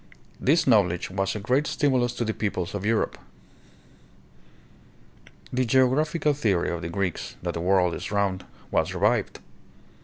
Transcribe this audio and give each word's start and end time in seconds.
This 0.39 0.65
knowl 0.65 0.91
edge 0.91 1.11
was 1.11 1.35
a 1.35 1.39
great 1.39 1.67
stimulus 1.67 2.13
to 2.15 2.25
the 2.25 2.33
peoples 2.33 2.73
of 2.73 2.83
Europe. 2.87 3.19
The 5.53 5.63
geographical 5.63 6.33
theory 6.33 6.71
of 6.71 6.81
the 6.81 6.89
Greeks, 6.89 7.35
that 7.43 7.53
the 7.53 7.61
world 7.61 7.93
is 7.93 8.11
round, 8.11 8.43
was 8.71 8.95
revived. 8.95 9.41